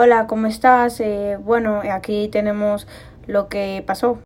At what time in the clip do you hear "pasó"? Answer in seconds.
3.84-4.16